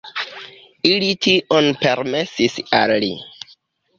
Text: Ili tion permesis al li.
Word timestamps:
Ili 0.91 1.09
tion 1.25 1.69
permesis 1.83 2.57
al 2.79 2.95
li. 3.05 3.13